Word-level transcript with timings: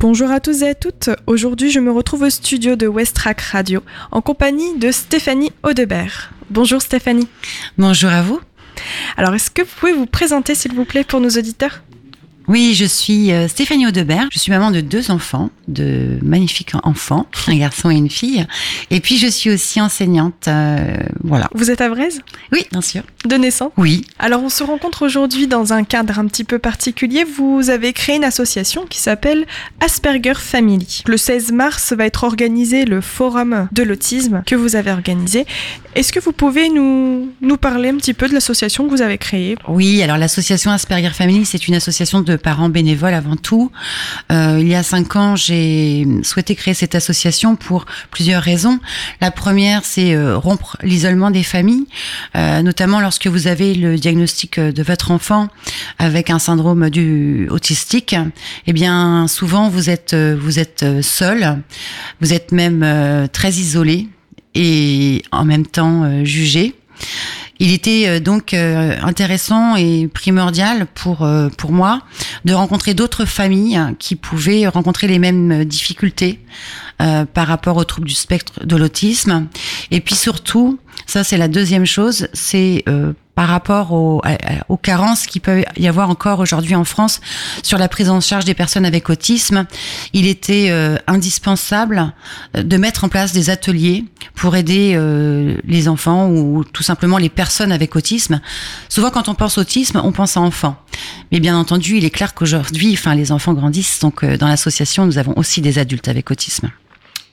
Bonjour 0.00 0.30
à 0.30 0.40
tous 0.40 0.62
et 0.62 0.68
à 0.70 0.74
toutes. 0.74 1.10
Aujourd'hui, 1.26 1.70
je 1.70 1.78
me 1.78 1.92
retrouve 1.92 2.22
au 2.22 2.30
studio 2.30 2.74
de 2.74 2.88
Westrack 2.88 3.42
Radio 3.42 3.82
en 4.12 4.22
compagnie 4.22 4.78
de 4.78 4.90
Stéphanie 4.92 5.52
Audebert. 5.62 6.32
Bonjour 6.48 6.80
Stéphanie. 6.80 7.28
Bonjour 7.76 8.08
à 8.08 8.22
vous. 8.22 8.40
Alors, 9.18 9.34
est-ce 9.34 9.50
que 9.50 9.60
vous 9.60 9.68
pouvez 9.78 9.92
vous 9.92 10.06
présenter 10.06 10.54
s'il 10.54 10.72
vous 10.72 10.86
plaît 10.86 11.04
pour 11.04 11.20
nos 11.20 11.28
auditeurs? 11.28 11.82
Oui, 12.50 12.74
je 12.74 12.84
suis 12.84 13.30
euh, 13.30 13.46
Stéphanie 13.46 13.86
Audebert. 13.86 14.26
Je 14.32 14.40
suis 14.40 14.50
maman 14.50 14.72
de 14.72 14.80
deux 14.80 15.12
enfants, 15.12 15.50
de 15.68 16.18
magnifiques 16.20 16.72
enfants, 16.82 17.26
un 17.46 17.56
garçon 17.56 17.92
et 17.92 17.94
une 17.94 18.10
fille. 18.10 18.44
Et 18.90 18.98
puis 18.98 19.18
je 19.18 19.28
suis 19.28 19.50
aussi 19.50 19.80
enseignante. 19.80 20.48
Euh, 20.48 20.96
voilà. 21.22 21.48
Vous 21.54 21.70
êtes 21.70 21.80
à 21.80 21.88
Vraise 21.88 22.20
Oui, 22.50 22.66
bien 22.72 22.80
sûr. 22.80 23.04
De 23.24 23.36
naissance? 23.36 23.70
Oui. 23.76 24.04
Alors 24.18 24.42
on 24.42 24.48
se 24.48 24.64
rencontre 24.64 25.06
aujourd'hui 25.06 25.46
dans 25.46 25.72
un 25.72 25.84
cadre 25.84 26.18
un 26.18 26.26
petit 26.26 26.42
peu 26.42 26.58
particulier. 26.58 27.22
Vous 27.22 27.70
avez 27.70 27.92
créé 27.92 28.16
une 28.16 28.24
association 28.24 28.84
qui 28.84 28.98
s'appelle 28.98 29.46
Asperger 29.78 30.34
Family. 30.34 31.04
Le 31.06 31.16
16 31.16 31.52
mars 31.52 31.92
va 31.92 32.04
être 32.04 32.24
organisé 32.24 32.84
le 32.84 33.00
forum 33.00 33.68
de 33.70 33.84
l'autisme 33.84 34.42
que 34.44 34.56
vous 34.56 34.74
avez 34.74 34.90
organisé. 34.90 35.46
Est-ce 35.94 36.12
que 36.12 36.18
vous 36.20 36.32
pouvez 36.32 36.68
nous, 36.68 37.32
nous 37.40 37.56
parler 37.56 37.90
un 37.90 37.96
petit 37.96 38.14
peu 38.14 38.28
de 38.28 38.34
l'association 38.34 38.86
que 38.86 38.90
vous 38.90 39.02
avez 39.02 39.18
créée? 39.18 39.56
Oui, 39.68 40.02
alors 40.02 40.16
l'association 40.16 40.72
Asperger 40.72 41.10
Family, 41.10 41.44
c'est 41.44 41.68
une 41.68 41.74
association 41.74 42.22
de 42.22 42.39
parents 42.40 42.68
bénévoles 42.68 43.14
avant 43.14 43.36
tout. 43.36 43.70
Euh, 44.32 44.58
il 44.60 44.66
y 44.66 44.74
a 44.74 44.82
cinq 44.82 45.14
ans, 45.14 45.36
j'ai 45.36 46.06
souhaité 46.22 46.54
créer 46.56 46.74
cette 46.74 46.94
association 46.94 47.54
pour 47.54 47.86
plusieurs 48.10 48.42
raisons. 48.42 48.80
La 49.20 49.30
première, 49.30 49.84
c'est 49.84 50.14
euh, 50.14 50.36
rompre 50.36 50.76
l'isolement 50.82 51.30
des 51.30 51.44
familles, 51.44 51.86
euh, 52.36 52.62
notamment 52.62 53.00
lorsque 53.00 53.28
vous 53.28 53.46
avez 53.46 53.74
le 53.74 53.96
diagnostic 53.96 54.58
de 54.58 54.82
votre 54.82 55.10
enfant 55.12 55.48
avec 55.98 56.30
un 56.30 56.38
syndrome 56.38 56.90
du 56.90 57.48
autistique. 57.50 58.16
Eh 58.66 58.72
bien, 58.72 59.28
souvent 59.28 59.68
vous 59.68 59.90
êtes 59.90 60.14
vous 60.14 60.58
êtes 60.58 60.84
seul, 61.02 61.62
vous 62.20 62.32
êtes 62.32 62.52
même 62.52 63.28
très 63.32 63.50
isolé 63.50 64.08
et 64.54 65.22
en 65.30 65.44
même 65.44 65.66
temps 65.66 66.24
jugé. 66.24 66.74
Il 67.60 67.72
était 67.72 68.08
euh, 68.08 68.20
donc 68.20 68.54
euh, 68.54 68.96
intéressant 69.02 69.76
et 69.76 70.08
primordial 70.08 70.86
pour 70.86 71.22
euh, 71.22 71.50
pour 71.50 71.72
moi 71.72 72.02
de 72.46 72.54
rencontrer 72.54 72.94
d'autres 72.94 73.26
familles 73.26 73.78
qui 73.98 74.16
pouvaient 74.16 74.66
rencontrer 74.66 75.06
les 75.06 75.18
mêmes 75.18 75.64
difficultés 75.64 76.40
par 77.32 77.46
rapport 77.46 77.78
aux 77.78 77.84
troubles 77.84 78.08
du 78.08 78.14
spectre 78.14 78.66
de 78.66 78.76
l'autisme. 78.76 79.46
Et 79.90 80.00
puis 80.00 80.14
surtout, 80.14 80.78
ça 81.06 81.24
c'est 81.24 81.38
la 81.38 81.48
deuxième 81.48 81.86
chose, 81.86 82.28
c'est 82.34 82.84
par 83.40 83.48
rapport 83.48 83.92
aux, 83.92 84.76
carences 84.82 85.26
qui 85.26 85.40
peut 85.40 85.64
y 85.78 85.88
avoir 85.88 86.10
encore 86.10 86.40
aujourd'hui 86.40 86.74
en 86.74 86.84
France 86.84 87.22
sur 87.62 87.78
la 87.78 87.88
prise 87.88 88.10
en 88.10 88.20
charge 88.20 88.44
des 88.44 88.52
personnes 88.52 88.84
avec 88.84 89.08
autisme, 89.08 89.64
il 90.12 90.26
était 90.26 90.66
euh, 90.68 90.98
indispensable 91.06 92.12
euh, 92.54 92.62
de 92.62 92.76
mettre 92.76 93.04
en 93.04 93.08
place 93.08 93.32
des 93.32 93.48
ateliers 93.48 94.04
pour 94.34 94.56
aider 94.56 94.92
euh, 94.94 95.56
les 95.64 95.88
enfants 95.88 96.28
ou 96.28 96.64
tout 96.64 96.82
simplement 96.82 97.16
les 97.16 97.30
personnes 97.30 97.72
avec 97.72 97.96
autisme. 97.96 98.42
Souvent, 98.90 99.10
quand 99.10 99.30
on 99.30 99.34
pense 99.34 99.56
autisme, 99.56 100.02
on 100.04 100.12
pense 100.12 100.36
à 100.36 100.40
enfants. 100.42 100.76
Mais 101.32 101.40
bien 101.40 101.56
entendu, 101.56 101.96
il 101.96 102.04
est 102.04 102.10
clair 102.10 102.34
qu'aujourd'hui, 102.34 102.92
enfin, 102.92 103.14
les 103.14 103.32
enfants 103.32 103.54
grandissent. 103.54 104.00
Donc, 104.00 104.22
dans 104.22 104.48
l'association, 104.48 105.06
nous 105.06 105.16
avons 105.16 105.32
aussi 105.38 105.62
des 105.62 105.78
adultes 105.78 106.08
avec 106.08 106.30
autisme. 106.30 106.68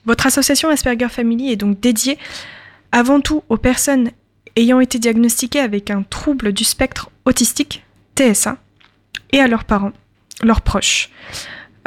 Votre 0.05 0.27
association 0.27 0.69
Asperger 0.69 1.09
Family 1.09 1.51
est 1.51 1.57
donc 1.57 1.81
dédiée 1.81 2.17
avant 2.93 3.19
tout 3.19 3.43
aux 3.49 3.57
personnes 3.57 4.11
ayant 4.57 4.79
été 4.79 4.99
diagnostiqués 4.99 5.59
avec 5.59 5.91
un 5.91 6.03
trouble 6.03 6.51
du 6.51 6.63
spectre 6.63 7.09
autistique, 7.25 7.85
TSA, 8.15 8.57
et 9.31 9.39
à 9.39 9.47
leurs 9.47 9.63
parents, 9.63 9.93
leurs 10.43 10.61
proches, 10.61 11.09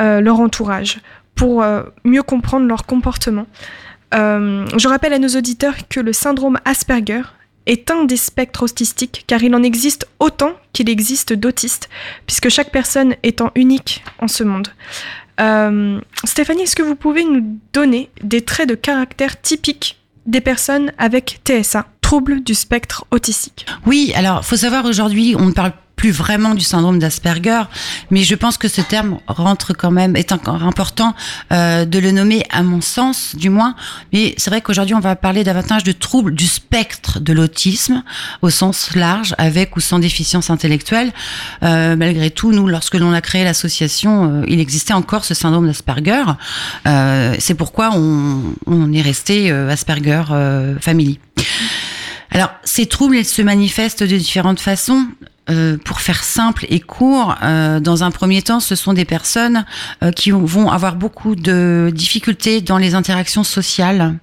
euh, 0.00 0.20
leur 0.20 0.40
entourage, 0.40 1.00
pour 1.34 1.62
euh, 1.62 1.82
mieux 2.04 2.22
comprendre 2.22 2.66
leur 2.66 2.86
comportement. 2.86 3.46
Euh, 4.14 4.66
je 4.78 4.88
rappelle 4.88 5.12
à 5.12 5.18
nos 5.18 5.28
auditeurs 5.28 5.74
que 5.88 6.00
le 6.00 6.12
syndrome 6.12 6.58
Asperger 6.64 7.22
est 7.66 7.90
un 7.90 8.04
des 8.04 8.16
spectres 8.16 8.62
autistiques, 8.62 9.24
car 9.26 9.42
il 9.42 9.54
en 9.54 9.62
existe 9.62 10.08
autant 10.20 10.52
qu'il 10.72 10.88
existe 10.88 11.32
d'autistes, 11.32 11.88
puisque 12.26 12.48
chaque 12.48 12.70
personne 12.70 13.14
étant 13.22 13.50
unique 13.54 14.02
en 14.18 14.28
ce 14.28 14.44
monde. 14.44 14.68
Stéphanie, 16.24 16.62
est-ce 16.62 16.76
que 16.76 16.82
vous 16.82 16.96
pouvez 16.96 17.24
nous 17.24 17.58
donner 17.72 18.10
des 18.22 18.42
traits 18.42 18.68
de 18.68 18.74
caractère 18.74 19.40
typiques 19.40 19.98
des 20.26 20.42
personnes 20.42 20.92
avec 20.98 21.40
TSA 21.46 21.86
troubles 22.10 22.42
du 22.42 22.56
spectre 22.56 23.04
autistique. 23.12 23.66
Oui, 23.86 24.10
alors 24.16 24.44
faut 24.44 24.56
savoir 24.56 24.84
aujourd'hui, 24.84 25.36
on 25.38 25.46
ne 25.46 25.52
parle 25.52 25.70
plus 25.94 26.10
vraiment 26.10 26.54
du 26.54 26.64
syndrome 26.64 26.98
d'Asperger, 26.98 27.62
mais 28.10 28.24
je 28.24 28.34
pense 28.34 28.56
que 28.56 28.66
ce 28.66 28.80
terme 28.80 29.20
rentre 29.28 29.74
quand 29.74 29.92
même, 29.92 30.16
est 30.16 30.32
encore 30.32 30.64
important 30.64 31.14
euh, 31.52 31.84
de 31.84 32.00
le 32.00 32.10
nommer 32.10 32.42
à 32.50 32.64
mon 32.64 32.80
sens, 32.80 33.36
du 33.36 33.48
moins. 33.48 33.76
Mais 34.12 34.34
c'est 34.38 34.50
vrai 34.50 34.60
qu'aujourd'hui, 34.60 34.96
on 34.96 35.00
va 35.00 35.14
parler 35.14 35.44
davantage 35.44 35.84
de 35.84 35.92
troubles 35.92 36.34
du 36.34 36.46
spectre 36.46 37.20
de 37.20 37.32
l'autisme 37.32 38.02
au 38.42 38.50
sens 38.50 38.96
large, 38.96 39.36
avec 39.38 39.76
ou 39.76 39.80
sans 39.80 40.00
déficience 40.00 40.50
intellectuelle. 40.50 41.12
Euh, 41.62 41.94
malgré 41.94 42.30
tout, 42.32 42.50
nous, 42.50 42.66
lorsque 42.66 42.94
l'on 42.96 43.12
a 43.12 43.20
créé 43.20 43.44
l'association, 43.44 44.24
euh, 44.24 44.44
il 44.48 44.58
existait 44.58 44.94
encore 44.94 45.24
ce 45.24 45.34
syndrome 45.34 45.68
d'Asperger. 45.68 46.24
C'est 47.38 47.54
pourquoi 47.54 47.90
on, 47.94 48.40
on, 48.66 48.92
est 48.92 49.02
resté 49.02 49.52
Asperger 49.52 50.24
Family. 50.80 51.20
Alors, 52.30 52.50
ces 52.64 52.86
troubles, 52.86 53.16
ils 53.16 53.24
se 53.24 53.42
manifestent 53.42 54.02
de 54.02 54.16
différentes 54.16 54.60
façons. 54.60 55.06
Euh, 55.48 55.76
pour 55.78 56.00
faire 56.00 56.22
simple 56.22 56.66
et 56.68 56.78
court, 56.78 57.34
euh, 57.42 57.80
dans 57.80 58.04
un 58.04 58.12
premier 58.12 58.40
temps, 58.40 58.60
ce 58.60 58.76
sont 58.76 58.92
des 58.92 59.04
personnes 59.04 59.64
euh, 60.04 60.12
qui 60.12 60.30
vont 60.30 60.70
avoir 60.70 60.94
beaucoup 60.94 61.34
de 61.34 61.90
difficultés 61.92 62.60
dans 62.60 62.78
les 62.78 62.94
interactions 62.94 63.42
sociales. 63.42 64.16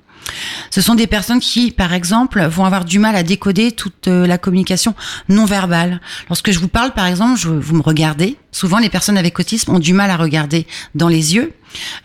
Ce 0.69 0.79
sont 0.79 0.95
des 0.95 1.07
personnes 1.07 1.39
qui, 1.39 1.71
par 1.71 1.93
exemple, 1.93 2.45
vont 2.45 2.63
avoir 2.63 2.85
du 2.85 2.99
mal 2.99 3.15
à 3.15 3.23
décoder 3.23 3.71
toute 3.71 4.07
la 4.07 4.37
communication 4.37 4.93
non 5.27 5.45
verbale. 5.45 6.01
Lorsque 6.29 6.51
je 6.51 6.59
vous 6.59 6.67
parle, 6.67 6.91
par 6.91 7.07
exemple, 7.07 7.39
je, 7.39 7.49
vous 7.49 7.75
me 7.75 7.81
regardez. 7.81 8.37
Souvent, 8.57 8.79
les 8.79 8.89
personnes 8.89 9.19
avec 9.19 9.39
autisme 9.39 9.75
ont 9.75 9.77
du 9.77 9.93
mal 9.93 10.09
à 10.09 10.17
regarder 10.17 10.65
dans 10.95 11.09
les 11.09 11.35
yeux. 11.35 11.53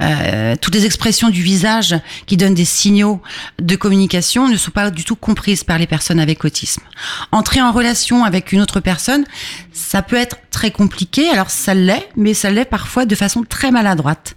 Euh, 0.03 0.55
toutes 0.61 0.75
les 0.75 0.85
expressions 0.85 1.31
du 1.31 1.41
visage 1.41 1.97
qui 2.27 2.37
donnent 2.37 2.53
des 2.53 2.67
signaux 2.67 3.23
de 3.59 3.75
communication 3.75 4.49
ne 4.49 4.59
sont 4.59 4.71
pas 4.71 4.91
du 4.91 5.03
tout 5.03 5.17
comprises 5.17 5.65
par 5.65 5.79
les 5.79 5.87
personnes 5.87 6.21
avec 6.21 6.45
autisme. 6.45 6.83
Entrer 7.31 7.63
en 7.63 7.73
relation 7.73 8.23
avec 8.23 8.53
une 8.53 8.61
autre 8.61 8.81
personne, 8.81 9.25
ça 9.73 10.03
peut 10.03 10.17
être 10.17 10.37
très 10.51 10.71
compliqué. 10.71 11.27
Alors 11.31 11.49
ça 11.49 11.73
l'est, 11.73 12.07
mais 12.17 12.35
ça 12.35 12.51
l'est 12.51 12.67
parfois 12.67 13.07
de 13.07 13.15
façon 13.15 13.45
très 13.49 13.71
maladroite. 13.71 14.35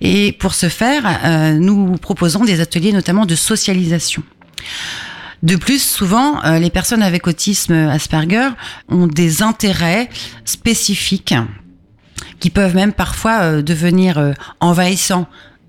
Et 0.00 0.32
pour 0.32 0.54
ce 0.54 0.70
faire, 0.70 1.20
euh, 1.22 1.52
nous 1.52 1.98
proposons 1.98 2.46
des 2.46 2.62
ateliers 2.62 2.92
notamment 2.92 3.26
de 3.26 3.34
socialisation. 3.34 4.22
De 5.42 5.56
plus, 5.56 5.82
souvent, 5.82 6.44
euh, 6.44 6.58
les 6.58 6.70
personnes 6.70 7.02
avec 7.02 7.26
autisme 7.26 7.72
Asperger 7.72 8.48
ont 8.88 9.06
des 9.06 9.42
intérêts 9.42 10.08
spécifiques 10.44 11.34
qui 12.40 12.50
peuvent 12.50 12.74
même 12.74 12.92
parfois 12.92 13.40
euh, 13.40 13.62
devenir 13.62 14.18
euh, 14.18 14.32
envahissants 14.60 15.26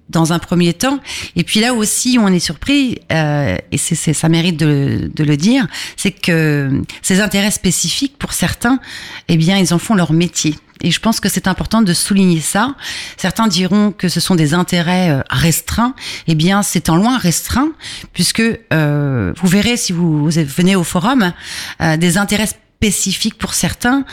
dans 0.10 0.34
un 0.34 0.40
premier 0.40 0.74
temps. 0.74 1.00
Et 1.36 1.44
puis 1.44 1.60
là 1.60 1.74
aussi, 1.74 2.18
on 2.20 2.28
est 2.30 2.40
surpris, 2.40 3.00
euh, 3.12 3.58
et 3.72 3.78
c'est, 3.78 4.14
ça 4.14 4.28
mérite 4.28 4.58
de, 4.58 5.12
de, 5.14 5.24
le 5.24 5.38
dire, 5.38 5.68
c'est 5.98 6.12
que 6.12 6.82
ces 7.04 7.22
intérêts 7.22 7.52
spécifiques, 7.52 8.18
pour 8.18 8.34
certains, 8.34 8.80
eh 9.28 9.38
bien, 9.38 9.58
ils 9.58 9.72
en 9.72 9.78
font 9.78 9.94
leur 9.94 10.12
métier. 10.12 10.56
Et 10.82 10.92
je 10.92 11.00
pense 11.00 11.20
que 11.20 11.30
c'est 11.30 11.48
important 11.48 11.82
de 11.82 11.94
souligner 11.94 12.40
ça. 12.40 12.76
Certains 13.18 13.48
diront 13.48 13.92
que 13.92 14.08
ce 14.08 14.20
sont 14.20 14.36
des 14.36 14.54
intérêts 14.54 15.10
euh, 15.10 15.22
restreints. 15.30 15.94
Eh 16.28 16.36
bien, 16.36 16.64
c'est 16.64 16.90
en 16.90 16.96
loin 16.96 17.18
restreint, 17.18 17.72
puisque 18.14 18.42
euh, 18.74 19.34
vous 19.36 19.48
verrez 19.48 19.78
si 19.78 19.92
vous, 19.92 20.30
venez 20.30 20.76
au 20.76 20.84
forum, 20.84 21.34
euh, 21.82 21.98
des 21.98 22.18
intérêts 22.18 22.48
spécifiques 22.48 23.38
pour 23.38 23.54
certains, 23.54 24.06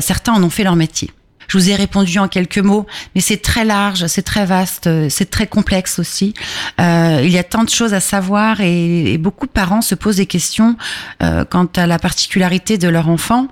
certains 0.00 0.32
en 0.32 0.44
ont 0.44 0.50
fait 0.50 0.62
leur 0.62 0.76
métier. 0.76 1.10
Je 1.52 1.58
vous 1.58 1.68
ai 1.68 1.74
répondu 1.74 2.18
en 2.18 2.28
quelques 2.28 2.56
mots, 2.56 2.86
mais 3.14 3.20
c'est 3.20 3.36
très 3.36 3.66
large, 3.66 4.06
c'est 4.06 4.22
très 4.22 4.46
vaste, 4.46 4.88
c'est 5.10 5.28
très 5.28 5.46
complexe 5.46 5.98
aussi. 5.98 6.32
Euh, 6.80 7.20
il 7.22 7.30
y 7.30 7.36
a 7.36 7.44
tant 7.44 7.62
de 7.62 7.68
choses 7.68 7.92
à 7.92 8.00
savoir 8.00 8.62
et, 8.62 9.18
beaucoup 9.18 9.44
de 9.44 9.52
parents 9.52 9.82
se 9.82 9.94
posent 9.94 10.16
des 10.16 10.24
questions 10.24 10.78
euh, 11.22 11.44
quant 11.44 11.68
à 11.76 11.86
la 11.86 11.98
particularité 11.98 12.78
de 12.78 12.88
leur 12.88 13.10
enfant. 13.10 13.48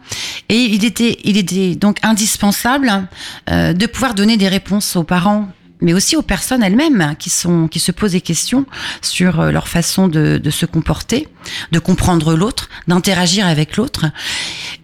Et 0.48 0.62
il 0.62 0.86
était, 0.86 1.18
il 1.24 1.36
était 1.36 1.74
donc 1.74 1.98
indispensable 2.02 3.06
euh, 3.50 3.74
de 3.74 3.84
pouvoir 3.84 4.14
donner 4.14 4.38
des 4.38 4.48
réponses 4.48 4.96
aux 4.96 5.04
parents 5.04 5.50
mais 5.80 5.92
aussi 5.92 6.16
aux 6.16 6.22
personnes 6.22 6.62
elles-mêmes 6.62 7.14
qui 7.18 7.30
sont 7.30 7.68
qui 7.68 7.80
se 7.80 7.92
posent 7.92 8.12
des 8.12 8.20
questions 8.20 8.66
sur 9.02 9.40
euh, 9.40 9.50
leur 9.50 9.68
façon 9.68 10.08
de, 10.08 10.38
de 10.38 10.50
se 10.50 10.66
comporter, 10.66 11.28
de 11.72 11.78
comprendre 11.78 12.34
l'autre, 12.34 12.68
d'interagir 12.88 13.46
avec 13.46 13.76
l'autre. 13.76 14.06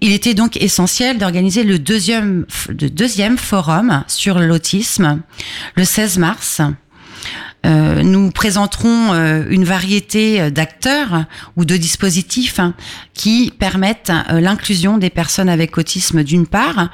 Il 0.00 0.12
était 0.12 0.34
donc 0.34 0.56
essentiel 0.56 1.19
d'organiser 1.19 1.64
le 1.64 1.78
deuxième 1.78 2.46
le 2.69 2.90
deuxième 2.90 3.38
forum 3.38 4.04
sur 4.06 4.38
l'autisme 4.38 5.22
le 5.75 5.84
16 5.84 6.19
mars. 6.19 6.60
Euh, 7.64 8.02
nous 8.02 8.31
présenterons 8.31 9.12
euh, 9.12 9.44
une 9.48 9.64
variété 9.64 10.52
d'acteurs 10.52 11.25
ou 11.56 11.64
de 11.64 11.76
dispositifs 11.76 12.60
hein, 12.60 12.75
qui 13.12 13.52
permettent 13.58 14.12
l'inclusion 14.31 14.98
des 14.98 15.10
personnes 15.10 15.48
avec 15.48 15.76
autisme 15.76 16.22
d'une 16.22 16.46
part, 16.46 16.90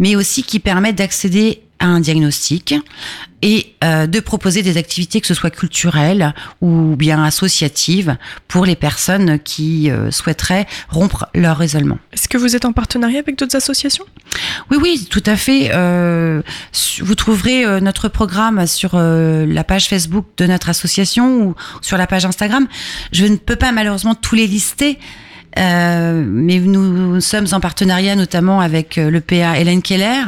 mais 0.00 0.16
aussi 0.16 0.42
qui 0.42 0.58
permettent 0.58 0.96
d'accéder 0.96 1.65
à 1.78 1.86
un 1.86 2.00
diagnostic 2.00 2.74
et 3.42 3.74
euh, 3.84 4.06
de 4.06 4.18
proposer 4.20 4.62
des 4.62 4.78
activités 4.78 5.20
que 5.20 5.26
ce 5.26 5.34
soit 5.34 5.50
culturelles 5.50 6.34
ou 6.62 6.96
bien 6.96 7.22
associatives 7.22 8.16
pour 8.48 8.64
les 8.64 8.76
personnes 8.76 9.38
qui 9.38 9.90
euh, 9.90 10.10
souhaiteraient 10.10 10.66
rompre 10.88 11.26
leur 11.34 11.62
isolement. 11.62 11.98
Est-ce 12.12 12.28
que 12.28 12.38
vous 12.38 12.56
êtes 12.56 12.64
en 12.64 12.72
partenariat 12.72 13.18
avec 13.18 13.38
d'autres 13.38 13.56
associations? 13.56 14.04
Oui, 14.70 14.78
oui, 14.80 15.06
tout 15.10 15.22
à 15.26 15.36
fait. 15.36 15.70
Euh, 15.72 16.42
vous 17.00 17.14
trouverez 17.14 17.80
notre 17.80 18.08
programme 18.08 18.66
sur 18.66 18.96
la 18.96 19.64
page 19.64 19.88
Facebook 19.88 20.26
de 20.36 20.46
notre 20.46 20.68
association 20.68 21.40
ou 21.40 21.54
sur 21.82 21.96
la 21.96 22.06
page 22.06 22.24
Instagram. 22.24 22.66
Je 23.12 23.26
ne 23.26 23.36
peux 23.36 23.56
pas 23.56 23.72
malheureusement 23.72 24.14
tous 24.14 24.34
les 24.34 24.46
lister. 24.46 24.98
Euh, 25.58 26.22
mais 26.26 26.58
nous 26.58 27.20
sommes 27.20 27.46
en 27.52 27.60
partenariat 27.60 28.14
notamment 28.14 28.60
avec 28.60 28.98
euh, 28.98 29.10
le 29.10 29.20
PA 29.20 29.58
Hélène 29.58 29.80
Keller, 29.80 30.22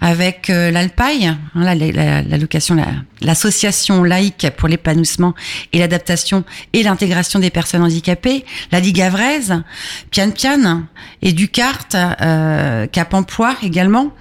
avec 0.00 0.48
euh, 0.48 0.70
l'Alpaï, 0.70 1.26
hein, 1.26 1.38
l'allocation, 1.54 2.76
l'association 3.20 4.02
laïque 4.02 4.46
pour 4.56 4.68
l'épanouissement 4.68 5.34
et 5.72 5.78
l'adaptation 5.78 6.44
et 6.72 6.82
l'intégration 6.82 7.38
des 7.38 7.50
personnes 7.50 7.82
handicapées, 7.82 8.44
la 8.70 8.80
Ligue 8.80 9.02
Avraise, 9.02 9.62
Pian 10.10 10.30
Pian, 10.30 10.84
et 11.20 11.32
Ducarte, 11.32 11.94
euh, 11.94 12.86
Cap 12.86 13.12
Emploi 13.12 13.54
également. 13.62 14.12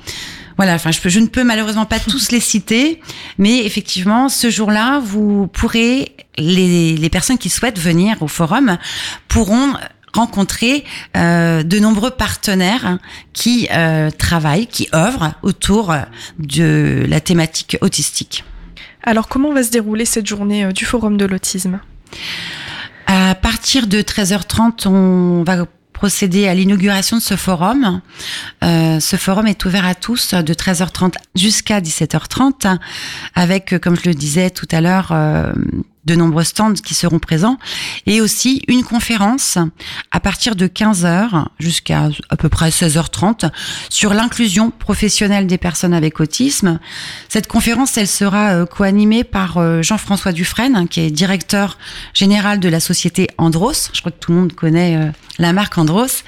Voilà, 0.58 0.76
enfin, 0.76 0.92
je, 0.92 1.10
je, 1.10 1.20
ne 1.20 1.28
peux 1.28 1.44
malheureusement 1.44 1.86
pas 1.86 2.00
tous 2.00 2.32
les 2.32 2.40
citer, 2.40 3.02
mais 3.38 3.66
effectivement, 3.66 4.30
ce 4.30 4.50
jour-là, 4.50 5.00
vous 5.00 5.48
pourrez, 5.48 6.12
les, 6.38 6.98
les 6.98 7.10
personnes 7.10 7.38
qui 7.38 7.50
souhaitent 7.50 7.80
venir 7.80 8.22
au 8.22 8.28
forum 8.28 8.78
pourront 9.28 9.74
rencontrer 10.14 10.84
euh, 11.16 11.64
de 11.64 11.80
nombreux 11.80 12.12
partenaires 12.12 12.98
qui 13.34 13.68
euh, 13.72 14.10
travaillent, 14.12 14.68
qui 14.68 14.88
œuvrent 14.94 15.34
autour 15.44 15.94
de 16.40 17.06
la 17.08 17.20
thématique 17.20 17.78
autistique. 17.82 18.44
Alors 19.04 19.28
comment 19.28 19.54
va 19.54 19.64
se 19.64 19.72
dérouler 19.72 20.06
cette 20.06 20.28
journée 20.28 20.66
euh, 20.66 20.72
du 20.72 20.86
Forum 20.86 21.18
de 21.18 21.26
l'autisme? 21.26 21.80
À 23.08 23.36
partir 23.36 23.88
de 23.88 24.02
13h30, 24.02 24.88
on 24.88 25.44
va 25.44 25.66
procéder 25.94 26.48
à 26.48 26.54
l'inauguration 26.54 27.18
de 27.18 27.22
ce 27.22 27.36
forum. 27.36 28.02
Euh, 28.64 29.00
ce 29.00 29.16
forum 29.18 29.48
est 29.48 29.66
ouvert 29.66 29.86
à 29.86 29.94
tous 29.94 30.34
de 30.34 30.54
13h30 30.54 31.14
jusqu'à 31.36 31.80
17h30 31.80 32.78
avec, 33.36 33.80
comme 33.80 33.96
je 33.96 34.10
le 34.10 34.16
disais 34.16 34.50
tout 34.50 34.68
à 34.72 34.82
l'heure, 34.82 35.10
euh, 35.12 35.52
de 36.06 36.16
nombreux 36.16 36.44
stands 36.44 36.74
qui 36.74 36.96
seront 36.96 37.20
présents 37.20 37.58
et 38.06 38.22
aussi 38.22 38.64
une 38.68 38.84
conférence 38.84 39.58
à 40.12 40.20
partir 40.20 40.56
de 40.56 40.68
15h 40.68 41.46
jusqu'à 41.60 42.10
à 42.30 42.38
peu 42.38 42.50
près 42.50 42.70
16h30 42.70 43.52
sur 43.90 44.14
l'inclusion 44.14 44.72
professionnelle 44.72 45.48
des 45.48 45.58
personnes 45.58 45.94
avec 45.94 46.20
autisme. 46.20 46.80
Cette 47.30 47.48
conférence, 47.48 47.98
elle 47.98 48.08
sera 48.08 48.54
euh, 48.54 48.66
co-animée 48.66 49.24
par 49.24 49.58
euh, 49.58 49.82
Jean-François 49.82 50.32
Dufresne, 50.32 50.88
qui 50.88 51.02
est 51.02 51.12
directeur 51.12 51.78
général 52.14 52.60
de 52.60 52.70
la 52.70 52.80
société 52.80 53.28
Andros. 53.38 53.90
Je 53.94 54.00
crois 54.00 54.12
que 54.12 54.20
tout 54.20 54.32
le 54.32 54.40
monde 54.40 54.54
connaît 54.54 54.98
euh, 54.98 55.12
la 55.38 55.54
marque 55.54 55.78
Andros. 55.78 56.24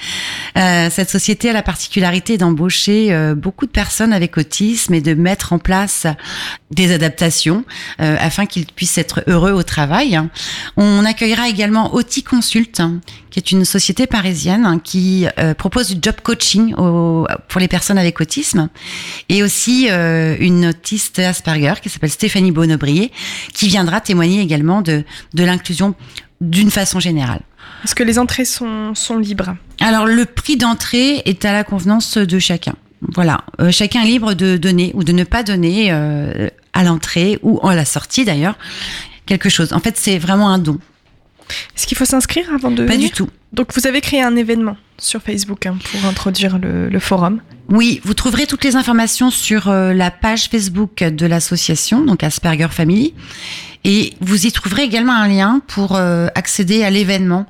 Cette 0.56 1.10
société 1.10 1.50
a 1.50 1.54
la 1.54 1.64
particularité 1.64 2.38
d'embaucher 2.38 3.34
beaucoup 3.36 3.66
de 3.66 3.72
personnes 3.72 4.14
avec 4.14 4.38
autisme 4.38 4.94
et 4.94 5.02
de 5.02 5.14
mettre 5.14 5.54
en 5.54 5.60
place 5.60 6.06
des 6.72 6.92
adaptations 6.92 7.66
afin 7.98 8.46
qu'ils 8.46 8.66
puissent 8.66 8.98
être 8.98 9.24
heureux 9.28 9.52
au 9.52 9.64
travail. 9.64 10.20
On 10.78 11.06
accueillera 11.06 11.50
également 11.50 11.94
Oti 11.94 12.24
Consult, 12.24 12.82
qui 13.34 13.40
est 13.40 13.52
une 13.52 13.66
société 13.66 14.06
parisienne 14.06 14.80
qui 14.84 15.26
euh, 15.40 15.56
propose 15.56 15.90
du 15.90 15.98
job 16.00 16.16
coaching 16.22 16.76
pour 16.76 17.60
les 17.60 17.68
personnes 17.68 17.98
avec 17.98 18.22
autisme, 18.22 18.70
et 19.30 19.42
aussi 19.42 19.88
euh, 19.90 20.36
une 20.40 20.68
autiste 20.68 21.18
Asperger 21.20 21.74
qui 21.82 21.90
s'appelle 21.90 22.12
Stéphanie 22.12 22.52
Bonnebrier, 22.52 23.12
qui 23.54 23.68
viendra 23.68 24.02
témoigner 24.02 24.42
également 24.42 24.82
de, 24.82 25.04
de 25.34 25.44
l'inclusion 25.44 25.96
d'une 26.42 26.70
façon 26.70 27.00
générale. 27.00 27.42
Est-ce 27.84 27.96
que 27.96 28.04
les 28.04 28.20
entrées 28.20 28.46
sont, 28.46 28.96
sont 28.96 29.18
libres 29.18 29.56
Alors 29.80 30.06
le 30.06 30.26
prix 30.26 30.58
d'entrée 30.58 31.22
est 31.26 31.46
à 31.46 31.54
la 31.54 31.64
convenance 31.64 32.18
de 32.18 32.40
chacun. 32.40 32.76
Voilà, 33.14 33.42
euh, 33.60 33.72
chacun 33.72 34.04
est 34.04 34.08
libre 34.08 34.34
de 34.34 34.56
donner 34.56 34.92
ou 34.94 35.04
de 35.04 35.12
ne 35.12 35.26
pas 35.26 35.44
donner 35.44 35.92
à 35.92 36.84
l'entrée 36.84 37.40
ou 37.42 37.60
à 37.68 37.76
la 37.76 37.86
sortie 37.86 38.26
d'ailleurs 38.26 38.56
quelque 39.26 39.50
chose. 39.50 39.74
En 39.74 39.80
fait, 39.80 39.98
c'est 39.98 40.18
vraiment 40.18 40.50
un 40.50 40.60
don. 40.60 40.80
Est-ce 41.76 41.88
qu'il 41.88 41.98
faut 41.98 42.06
s'inscrire 42.06 42.46
avant 42.54 42.72
de 42.72 42.86
Pas 42.86 42.98
du 42.98 43.10
tout. 43.12 43.30
Donc 43.52 43.74
vous 43.76 43.86
avez 43.86 44.02
créé 44.02 44.22
un 44.22 44.36
événement 44.36 44.78
sur 44.98 45.22
Facebook 45.22 45.66
hein, 45.66 45.78
pour 45.92 46.06
introduire 46.06 46.58
le, 46.60 47.00
forum. 47.00 47.42
Oui, 47.70 48.02
vous 48.04 48.14
trouverez 48.14 48.48
toutes 48.48 48.64
les 48.64 48.76
informations 48.76 49.30
sur 49.30 49.68
euh, 49.68 49.94
la 49.94 50.10
page 50.12 50.50
Facebook 50.50 51.04
de 51.04 51.26
l'association, 51.26 52.04
donc 52.04 52.24
Asperger 52.24 52.70
Family, 52.72 53.14
et 53.84 54.14
vous 54.22 54.46
y 54.46 54.52
trouverez 54.52 54.84
également 54.84 55.14
un 55.14 55.28
lien 55.28 55.62
pour 55.68 55.96
euh, 55.96 56.28
accéder 56.36 56.84
à 56.84 56.90
l'événement. 56.90 57.46